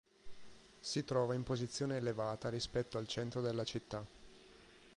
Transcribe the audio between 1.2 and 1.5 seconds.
in